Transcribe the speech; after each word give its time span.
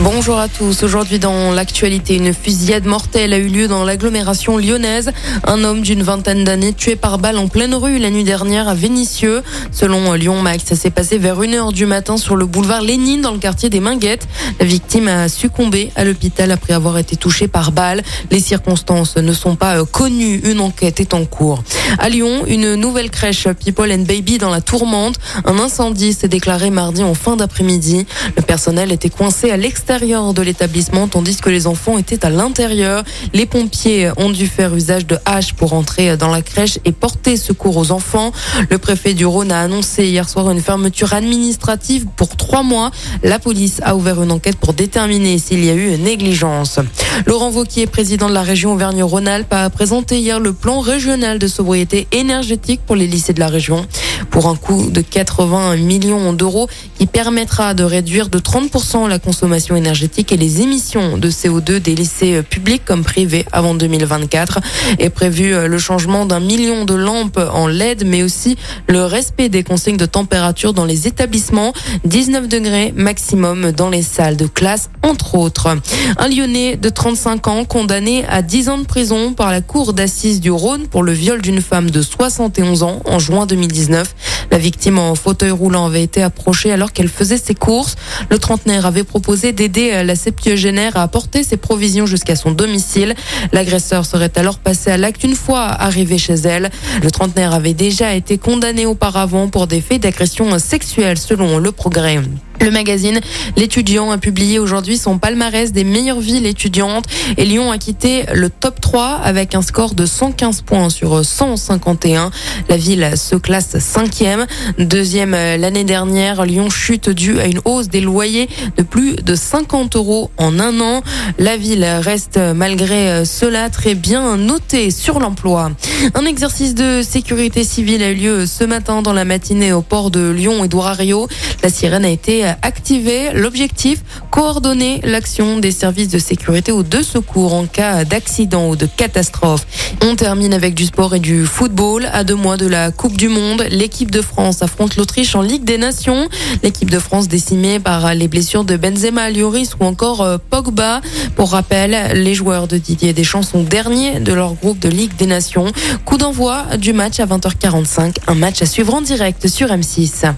Bonjour 0.00 0.40
à 0.40 0.48
tous. 0.48 0.82
Aujourd'hui 0.82 1.20
dans 1.20 1.52
l'actualité, 1.52 2.16
une 2.16 2.34
fusillade 2.34 2.84
mortelle 2.84 3.32
a 3.32 3.38
eu 3.38 3.46
lieu 3.46 3.68
dans 3.68 3.84
l'agglomération 3.84 4.58
lyonnaise. 4.58 5.12
Un 5.44 5.62
homme 5.62 5.82
d'une 5.82 6.02
vingtaine 6.02 6.42
d'années 6.42 6.72
tué 6.72 6.96
par 6.96 7.18
balle 7.18 7.38
en 7.38 7.46
pleine 7.46 7.76
rue 7.76 7.98
la 7.98 8.10
nuit 8.10 8.24
dernière 8.24 8.66
à 8.66 8.74
Vénissieux. 8.74 9.44
Selon 9.70 10.14
Lyon 10.14 10.42
Max, 10.42 10.64
ça 10.64 10.74
s'est 10.74 10.90
passé 10.90 11.16
vers 11.16 11.40
1h 11.40 11.72
du 11.72 11.86
matin 11.86 12.16
sur 12.16 12.34
le 12.34 12.44
boulevard 12.44 12.82
Lénine 12.82 13.20
dans 13.20 13.30
le 13.30 13.38
quartier 13.38 13.70
des 13.70 13.78
Minguettes. 13.78 14.26
La 14.58 14.66
victime 14.66 15.06
a 15.06 15.28
succombé 15.28 15.92
à 15.94 16.04
l'hôpital 16.04 16.50
après 16.50 16.74
avoir 16.74 16.98
été 16.98 17.14
touchée 17.14 17.46
par 17.46 17.70
balle. 17.70 18.02
Les 18.32 18.40
circonstances 18.40 19.16
ne 19.16 19.32
sont 19.32 19.54
pas 19.54 19.78
euh, 19.78 19.84
connues. 19.84 20.40
Une 20.44 20.58
enquête 20.58 20.98
est 20.98 21.14
en 21.14 21.24
cours. 21.24 21.62
À 21.98 22.08
Lyon, 22.08 22.42
une 22.48 22.74
nouvelle 22.74 23.10
crèche 23.10 23.46
People 23.64 23.92
and 23.92 24.06
Baby 24.08 24.38
dans 24.38 24.50
la 24.50 24.60
tourmente. 24.60 25.20
Un 25.44 25.60
incendie 25.60 26.14
s'est 26.14 26.26
déclaré 26.26 26.70
mardi 26.70 27.04
en 27.04 27.14
fin 27.14 27.36
d'après-midi. 27.36 28.06
Le 28.36 28.42
personnel 28.42 28.90
était 28.90 29.08
coincé 29.08 29.52
à 29.52 29.56
l'extérieur 29.56 29.83
de 29.86 30.40
l'établissement 30.40 31.08
tandis 31.08 31.36
que 31.36 31.50
les 31.50 31.66
enfants 31.66 31.98
étaient 31.98 32.24
à 32.24 32.30
l'intérieur. 32.30 33.04
Les 33.34 33.44
pompiers 33.44 34.10
ont 34.16 34.30
dû 34.30 34.46
faire 34.46 34.74
usage 34.74 35.06
de 35.06 35.18
haches 35.26 35.52
pour 35.52 35.74
entrer 35.74 36.16
dans 36.16 36.30
la 36.30 36.40
crèche 36.40 36.78
et 36.86 36.92
porter 36.92 37.36
secours 37.36 37.76
aux 37.76 37.90
enfants. 37.90 38.32
Le 38.70 38.78
préfet 38.78 39.12
du 39.12 39.26
Rhône 39.26 39.52
a 39.52 39.60
annoncé 39.60 40.06
hier 40.06 40.26
soir 40.26 40.50
une 40.50 40.62
fermeture 40.62 41.12
administrative 41.12 42.06
pour 42.16 42.34
trois 42.36 42.62
mois. 42.62 42.92
La 43.22 43.38
police 43.38 43.80
a 43.82 43.94
ouvert 43.94 44.22
une 44.22 44.32
enquête 44.32 44.56
pour 44.56 44.72
déterminer 44.72 45.38
s'il 45.38 45.62
y 45.62 45.68
a 45.68 45.74
eu 45.74 45.98
négligence. 45.98 46.80
Laurent 47.26 47.50
Vauquier, 47.50 47.86
président 47.86 48.30
de 48.30 48.34
la 48.34 48.42
région 48.42 48.72
Auvergne-Rhône-Alpes, 48.72 49.52
a 49.52 49.68
présenté 49.68 50.18
hier 50.18 50.40
le 50.40 50.54
plan 50.54 50.80
régional 50.80 51.38
de 51.38 51.46
sobriété 51.46 52.08
énergétique 52.10 52.80
pour 52.86 52.96
les 52.96 53.06
lycées 53.06 53.34
de 53.34 53.40
la 53.40 53.48
région 53.48 53.86
pour 54.24 54.48
un 54.48 54.56
coût 54.56 54.90
de 54.90 55.00
80 55.00 55.76
millions 55.76 56.32
d'euros 56.32 56.68
qui 56.98 57.06
permettra 57.06 57.74
de 57.74 57.84
réduire 57.84 58.28
de 58.28 58.38
30% 58.38 59.08
la 59.08 59.18
consommation 59.18 59.76
énergétique 59.76 60.32
et 60.32 60.36
les 60.36 60.62
émissions 60.62 61.18
de 61.18 61.30
CO2 61.30 61.78
des 61.78 61.94
lycées 61.94 62.42
publics 62.42 62.84
comme 62.84 63.04
privés 63.04 63.44
avant 63.52 63.74
2024. 63.74 64.60
Est 64.98 65.10
prévu 65.10 65.54
euh, 65.54 65.66
le 65.66 65.78
changement 65.78 66.26
d'un 66.26 66.40
million 66.40 66.84
de 66.84 66.94
lampes 66.94 67.40
en 67.52 67.66
LED, 67.66 68.04
mais 68.06 68.22
aussi 68.22 68.56
le 68.88 69.04
respect 69.04 69.48
des 69.48 69.62
consignes 69.62 69.96
de 69.96 70.06
température 70.06 70.72
dans 70.72 70.84
les 70.84 71.06
établissements, 71.06 71.72
19 72.04 72.48
degrés 72.48 72.92
maximum 72.96 73.72
dans 73.72 73.90
les 73.90 74.02
salles 74.02 74.36
de 74.36 74.46
classe, 74.46 74.90
entre 75.02 75.34
autres. 75.34 75.76
Un 76.18 76.28
Lyonnais 76.28 76.76
de 76.76 76.88
35 76.88 77.48
ans 77.48 77.64
condamné 77.64 78.24
à 78.28 78.42
10 78.42 78.68
ans 78.68 78.78
de 78.78 78.86
prison 78.86 79.34
par 79.34 79.50
la 79.50 79.60
cour 79.60 79.92
d'assises 79.92 80.40
du 80.40 80.50
Rhône 80.50 80.86
pour 80.86 81.02
le 81.02 81.12
viol 81.12 81.42
d'une 81.42 81.60
femme 81.60 81.90
de 81.90 82.02
71 82.02 82.82
ans 82.82 83.00
en 83.04 83.18
juin 83.18 83.46
2019. 83.46 84.13
life 84.18 84.43
La 84.50 84.58
victime 84.58 84.98
en 84.98 85.14
fauteuil 85.14 85.50
roulant 85.50 85.86
avait 85.86 86.02
été 86.02 86.22
approchée 86.22 86.72
alors 86.72 86.92
qu'elle 86.92 87.08
faisait 87.08 87.38
ses 87.38 87.54
courses. 87.54 87.96
Le 88.30 88.38
trentenaire 88.38 88.86
avait 88.86 89.04
proposé 89.04 89.52
d'aider 89.52 90.02
la 90.04 90.14
septuagénaire 90.16 90.96
à 90.96 91.02
apporter 91.02 91.42
ses 91.42 91.56
provisions 91.56 92.06
jusqu'à 92.06 92.36
son 92.36 92.52
domicile. 92.52 93.14
L'agresseur 93.52 94.06
serait 94.06 94.32
alors 94.36 94.58
passé 94.58 94.90
à 94.90 94.96
l'acte 94.96 95.24
une 95.24 95.34
fois 95.34 95.62
arrivé 95.62 96.18
chez 96.18 96.34
elle. 96.34 96.70
Le 97.02 97.10
trentenaire 97.10 97.54
avait 97.54 97.74
déjà 97.74 98.14
été 98.14 98.38
condamné 98.38 98.86
auparavant 98.86 99.48
pour 99.48 99.66
des 99.66 99.80
faits 99.80 100.02
d'agression 100.02 100.58
sexuelle 100.58 101.18
selon 101.18 101.58
le 101.58 101.72
progrès. 101.72 102.20
Le 102.60 102.70
magazine 102.70 103.20
L'étudiant 103.56 104.10
a 104.10 104.18
publié 104.18 104.58
aujourd'hui 104.58 104.96
son 104.96 105.18
palmarès 105.18 105.72
des 105.72 105.84
meilleures 105.84 106.20
villes 106.20 106.46
étudiantes 106.46 107.04
et 107.36 107.44
Lyon 107.44 107.70
a 107.70 107.78
quitté 107.78 108.24
le 108.32 108.48
top 108.48 108.80
3 108.80 109.20
avec 109.22 109.54
un 109.54 109.62
score 109.62 109.94
de 109.94 110.06
115 110.06 110.62
points 110.62 110.88
sur 110.88 111.24
151. 111.24 112.30
La 112.68 112.76
ville 112.76 113.12
se 113.16 113.36
classe 113.36 113.78
cinquième. 113.78 114.33
Deuxième 114.78 115.34
euh, 115.34 115.56
l'année 115.56 115.84
dernière, 115.84 116.44
Lyon 116.44 116.70
chute 116.70 117.10
due 117.10 117.38
à 117.40 117.46
une 117.46 117.60
hausse 117.64 117.88
des 117.88 118.00
loyers 118.00 118.48
de 118.76 118.82
plus 118.82 119.16
de 119.16 119.34
50 119.34 119.96
euros 119.96 120.30
en 120.36 120.58
un 120.58 120.80
an. 120.80 121.02
La 121.38 121.56
ville 121.56 121.84
reste 121.84 122.38
malgré 122.38 123.10
euh, 123.10 123.24
cela 123.24 123.70
très 123.70 123.94
bien 123.94 124.36
notée 124.36 124.90
sur 124.90 125.20
l'emploi. 125.20 125.70
Un 126.14 126.24
exercice 126.26 126.74
de 126.74 127.02
sécurité 127.02 127.64
civile 127.64 128.02
a 128.02 128.10
eu 128.10 128.14
lieu 128.14 128.46
ce 128.46 128.64
matin 128.64 129.02
dans 129.02 129.12
la 129.12 129.24
matinée 129.24 129.72
au 129.72 129.82
port 129.82 130.10
de 130.10 130.30
Lyon 130.30 130.64
Édouard 130.64 130.96
Rio. 130.96 131.28
La 131.62 131.68
sirène 131.68 132.04
a 132.04 132.10
été 132.10 132.44
activé. 132.62 133.32
L'objectif, 133.34 134.00
coordonner 134.30 135.00
l'action 135.04 135.58
des 135.58 135.70
services 135.70 136.08
de 136.08 136.18
sécurité 136.18 136.72
ou 136.72 136.82
de 136.82 137.02
secours 137.02 137.54
en 137.54 137.66
cas 137.66 138.04
d'accident 138.04 138.68
ou 138.68 138.76
de 138.76 138.86
catastrophe. 138.86 139.66
On 140.02 140.16
termine 140.16 140.52
avec 140.52 140.74
du 140.74 140.84
sport 140.86 141.14
et 141.14 141.20
du 141.20 141.46
football. 141.46 142.08
À 142.12 142.24
deux 142.24 142.34
mois 142.34 142.56
de 142.56 142.66
la 142.66 142.90
Coupe 142.90 143.16
du 143.16 143.28
Monde, 143.28 143.64
l'équipe 143.70 144.10
de 144.10 144.22
France 144.24 144.62
affronte 144.62 144.96
l'Autriche 144.96 145.36
en 145.36 145.42
Ligue 145.42 145.64
des 145.64 145.78
Nations. 145.78 146.28
L'équipe 146.62 146.90
de 146.90 146.98
France 146.98 147.28
décimée 147.28 147.78
par 147.78 148.14
les 148.14 148.26
blessures 148.26 148.64
de 148.64 148.76
Benzema, 148.76 149.30
Lloris 149.30 149.76
ou 149.78 149.84
encore 149.84 150.22
euh, 150.22 150.38
Pogba. 150.50 151.00
Pour 151.36 151.52
rappel, 151.52 152.20
les 152.20 152.34
joueurs 152.34 152.66
de 152.66 152.78
Didier 152.78 153.12
Deschamps 153.12 153.42
sont 153.42 153.62
derniers 153.62 154.18
de 154.18 154.32
leur 154.32 154.54
groupe 154.54 154.80
de 154.80 154.88
Ligue 154.88 155.14
des 155.16 155.26
Nations. 155.26 155.66
Coup 156.04 156.18
d'envoi 156.18 156.76
du 156.76 156.92
match 156.92 157.20
à 157.20 157.26
20h45. 157.26 158.16
Un 158.26 158.34
match 158.34 158.62
à 158.62 158.66
suivre 158.66 158.94
en 158.94 159.00
direct 159.00 159.46
sur 159.46 159.68
M6. 159.68 160.32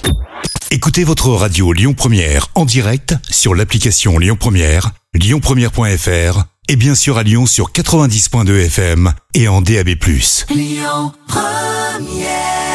Écoutez 0.70 1.04
votre 1.04 1.30
radio 1.30 1.72
Lyon 1.72 1.94
Première 1.94 2.48
en 2.54 2.64
direct 2.64 3.14
sur 3.30 3.54
l'application 3.54 4.18
Lyon 4.18 4.36
Première, 4.38 4.90
lyonpremière.fr 5.14 6.44
et 6.68 6.76
bien 6.76 6.94
sûr 6.94 7.18
à 7.18 7.22
Lyon 7.22 7.46
sur 7.46 7.70
90.2 7.70 8.66
FM 8.66 9.12
et 9.34 9.48
en 9.48 9.62
DAB+. 9.62 9.90
Lyon 10.50 11.12
Première 11.28 12.65